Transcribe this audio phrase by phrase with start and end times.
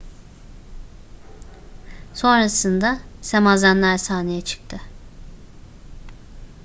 [2.13, 4.79] sonrasında semazenler sahneye çıktı